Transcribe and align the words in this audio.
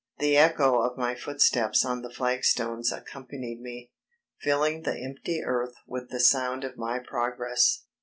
The 0.17 0.35
echo 0.35 0.79
of 0.81 0.97
my 0.97 1.13
footsteps 1.13 1.85
on 1.85 2.01
the 2.01 2.09
flagstones 2.09 2.91
accompanied 2.91 3.61
me, 3.61 3.91
filling 4.39 4.81
the 4.81 4.97
empty 4.97 5.43
earth 5.45 5.75
with 5.85 6.09
the 6.09 6.19
sound 6.19 6.63
of 6.63 6.75
my 6.75 6.97
progress. 6.97 7.83